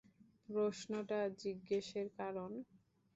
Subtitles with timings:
[0.49, 2.51] প্রশ্নটা জিজ্ঞেসের কারণ?